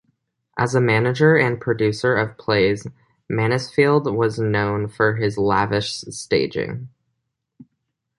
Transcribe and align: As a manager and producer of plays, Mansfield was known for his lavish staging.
As 0.57 0.73
a 0.73 0.81
manager 0.81 1.35
and 1.35 1.61
producer 1.61 2.15
of 2.15 2.35
plays, 2.39 2.87
Mansfield 3.29 4.11
was 4.11 4.39
known 4.39 4.87
for 4.87 5.17
his 5.17 5.37
lavish 5.37 5.97
staging. 6.09 6.89